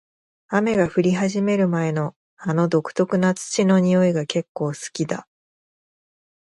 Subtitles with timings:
[0.47, 5.27] 雨が降り始める前の、あの独特な土の匂いが結構好きだ。